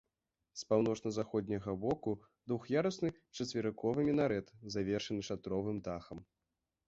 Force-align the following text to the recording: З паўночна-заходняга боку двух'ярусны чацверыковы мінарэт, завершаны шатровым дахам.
З 0.59 0.69
паўночна-заходняга 0.69 1.73
боку 1.83 2.13
двух'ярусны 2.47 3.09
чацверыковы 3.37 4.07
мінарэт, 4.09 4.47
завершаны 4.77 5.21
шатровым 5.31 5.77
дахам. 5.89 6.17